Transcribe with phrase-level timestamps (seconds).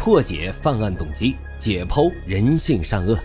[0.00, 3.18] 破解犯案动机，解剖人性善恶。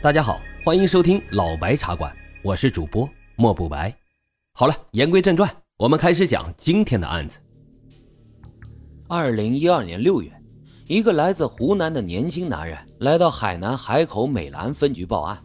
[0.00, 2.10] 大家好，欢迎收听老白茶馆，
[2.42, 3.94] 我是主播莫不白。
[4.54, 7.36] 好了，言归正传，我们开始讲今天的案子。
[9.06, 10.32] 二零一二年六月，
[10.86, 15.38] 一个来自湖南的年轻男人来到海南海口美兰分局报案，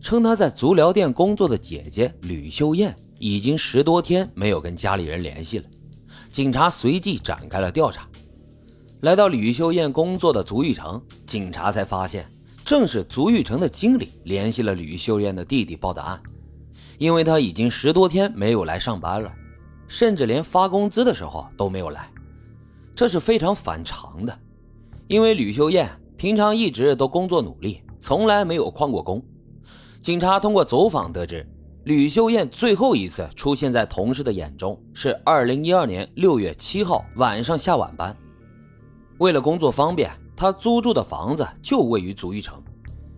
[0.00, 5.64] 称他在足疗店工作的姐姐吕秀艳已经十多天没有跟家里人联系了。
[6.30, 8.06] 警察随即展开了调查。
[9.02, 12.24] 来到吕秀艳工作的足浴城，警察才发现，
[12.64, 16.22] 正是足浴城的经理联系了吕秀艳的弟弟报的案，
[16.98, 19.32] 因为他已经十多天没有来上班了，
[19.88, 22.08] 甚至连发工资的时候都没有来，
[22.94, 24.38] 这是非常反常的。
[25.08, 29.20] 因为吕秀艳平常一直都工作努力，从来没有旷过工。
[30.00, 31.44] 警察通过走访得知，
[31.86, 38.16] 吕秀艳最后一次出现在同事的眼中是二零一二年六月七号晚上下晚班。
[39.22, 42.60] 为了工作方便，他租住的房子就位于足浴城，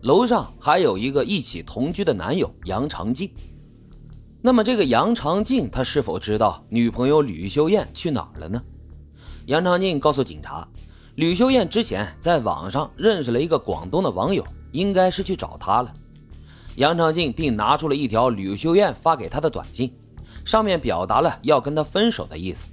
[0.02, 3.33] 楼上还有一个一起同居的男友杨长进。
[4.42, 8.62] 那么，这个杨长进他是否知道女朋友吕秀艳去哪儿了呢？
[9.47, 10.69] 杨长进告诉警察，
[11.14, 15.91] 吕秀艳之前在网上认识了一个广东的网友，应该是去找他了。
[16.77, 19.91] 杨长进并拿出了一条吕秀艳发给他的短信，
[20.44, 22.66] 上面表达了要跟他分手的意思。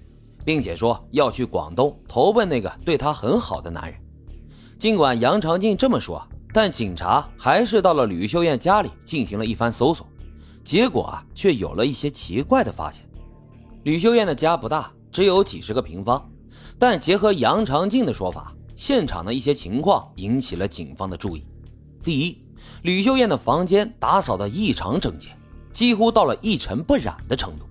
[0.43, 3.99] 并且说要去广东投奔那个对他很好的男人。
[4.79, 10.07] 尽管杨长进这么说，但警察还是到了吕秀艳家里进行了一番搜索，
[10.63, 13.07] 结果啊，却有了一些奇怪的发现。
[13.83, 16.27] 吕秀艳的家不大，只有几十个平方，
[16.79, 21.45] 但结合杨长进的说法，现场的一些情况引起了警方的注意。
[22.03, 22.37] 第一，
[22.81, 25.29] 吕秀艳的房间打扫的异常整洁，
[25.71, 27.65] 几乎到了一尘不染的程度。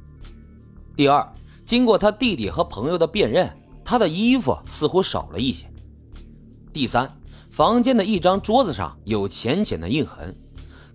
[0.95, 1.29] 第二。
[1.71, 3.49] 经过他弟弟和朋友的辨认，
[3.85, 5.71] 他的衣服似乎少了一些。
[6.73, 7.09] 第三，
[7.49, 10.35] 房间的一张桌子上有浅浅的印痕，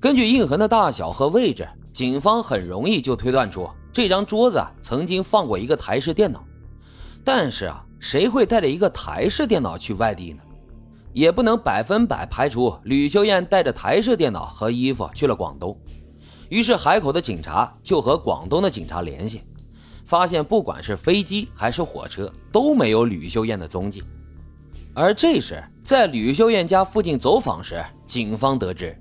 [0.02, 6.44] 根据印痕的大小和位置，警方很容易就推断出这张桌子曾经放过一个台式电脑。
[7.24, 10.42] 但是啊，谁会带着一个台式电脑去外地呢？
[11.14, 15.80] 也不能百分百排除吕秀艳带着台式电脑和衣服去了广东。
[16.50, 19.42] 于是海口的警察就和广东的警察联系。
[20.06, 24.04] 发现不管是飞机还是火车都没有吕秀艳的踪迹，
[24.94, 28.96] 而这时在吕秀艳家附近走访时，警方得知，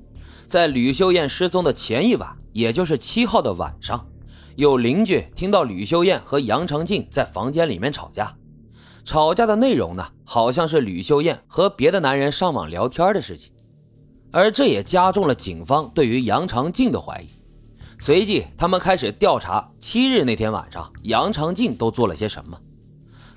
[0.47, 4.05] 在吕秀艳失踪的前一晚，也就是七号的晚上，
[4.57, 8.35] 有邻居听到吕秀艳和杨长静在房间里面吵架，
[9.05, 13.53] 吵架的内容呢，好像是吕秀艳和别的男人上网聊天的事情，
[14.33, 17.29] 而这也加重了警方对于杨长静的怀疑。
[18.05, 22.61] 随即，他们开始调查七日那天晚上杨长进都做了些什么。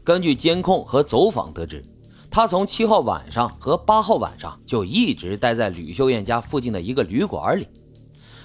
[0.03, 1.81] 根据监控和走访得知，
[2.29, 7.65] 他从七号晚上和八号晚上就一直待在吕秀艳家附近的一个旅馆里。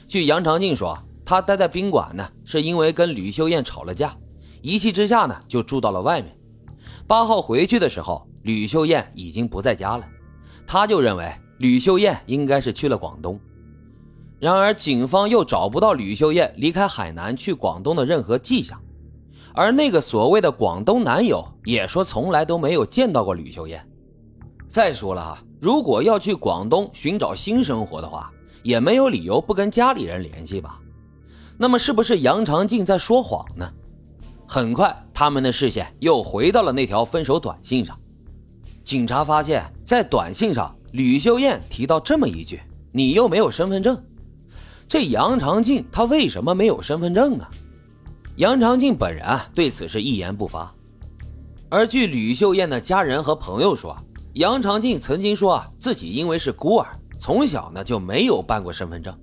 [0.07, 4.17] 据杨长进说，他待在宾馆呢，是因为跟吕秀艳吵了架，
[4.61, 6.33] 一气之下呢就住到了外面。
[7.09, 10.07] 八号回去的时候，吕秀艳已经不在家了，
[10.69, 13.41] 他就认为吕秀艳应该是去了广东。
[14.43, 18.77] 然而，警方又找不到吕秀艳离开海南去广东的任何迹象，
[19.55, 23.89] 而那个所谓的广东男友也说从来都没有见到过吕秀艳。
[24.69, 28.33] 再说了哈，如果要去广东寻找新生活的话，
[28.65, 30.81] 也没有理由不跟家里人联系吧？
[31.57, 33.73] 那么，是不是杨长静在说谎呢？
[34.49, 37.97] 很快，他们的视线又回到了那条分手短信上。
[38.83, 42.61] 警察发现，在短信上，吕秀艳提到这么一句
[42.91, 43.97] ：“你又没有身份证。”
[44.87, 47.47] 这杨长进他为什么没有身份证呢？
[48.37, 50.73] 杨长进本人啊对此是一言不发。
[51.69, 53.97] 而据吕秀艳的家人和朋友说，
[54.35, 56.89] 杨长进曾经说啊自己因为是孤儿，
[57.19, 59.19] 从小呢就没有办过身份证。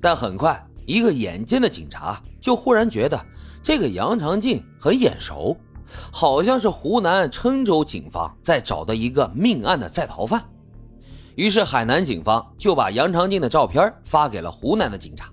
[0.00, 3.20] 但很快，一个眼尖的警察就忽然觉得
[3.62, 5.56] 这个杨长进很眼熟，
[6.10, 10.42] 好像是湖南郴州警方在找的一个命案的在逃犯。
[11.38, 15.30] 于是，海南警方就把杨长进的照片发给了湖南的警察。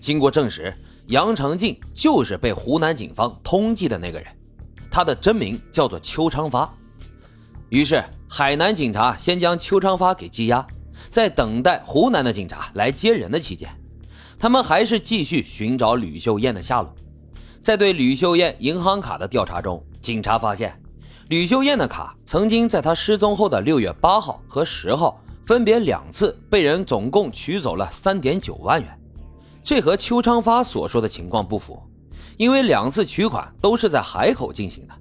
[0.00, 0.74] 经过证实，
[1.08, 4.26] 杨长进就是被湖南警方通缉的那个人，
[4.90, 6.66] 他的真名叫做邱昌发。
[7.68, 10.66] 于是，海南警察先将邱昌发给羁押，
[11.10, 13.68] 在等待湖南的警察来接人的期间，
[14.38, 16.90] 他们还是继续寻找吕秀艳的下落。
[17.60, 20.80] 在对吕秀艳银行卡的调查中，警察发现，
[21.28, 25.20] 吕秀艳的卡曾经在她失踪后的六月八号和十号。
[25.44, 28.98] 分别两次被人总共取走了三点九万元，
[29.62, 31.78] 这和邱昌发所说的情况不符，
[32.38, 34.94] 因为两次取款都是在海口进行的。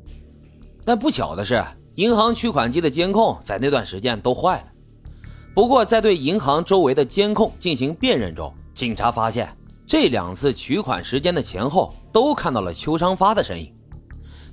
[0.83, 1.63] 但不巧的是，
[1.95, 4.65] 银行取款机的监控在那段时间都坏了。
[5.55, 9.55] 不过，在对银行周围的监控进行辨认中，警察发现
[9.87, 13.73] 这两次取款时间的前后都看到了邱昌发的身影。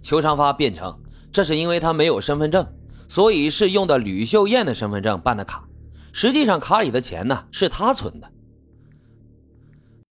[0.01, 0.97] 邱昌发辩称，
[1.33, 2.65] 这是因为他没有身份证，
[3.09, 5.67] 所以是用的吕秀艳的身份证办的卡。
[6.13, 8.31] 实际上，卡里的钱呢是他存的。